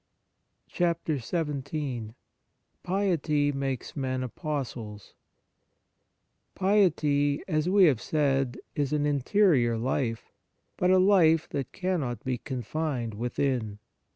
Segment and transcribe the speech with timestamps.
[0.75, 2.09] XVII
[2.81, 5.13] PIETY MAKES MEN APOSTLES
[6.55, 10.31] PIETY, as we have said, is an interior life,
[10.77, 13.77] but a life that can not be confined within.